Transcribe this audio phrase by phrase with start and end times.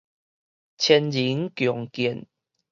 [0.79, 2.27] 千人共見